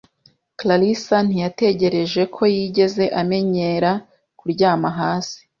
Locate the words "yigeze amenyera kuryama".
2.55-4.89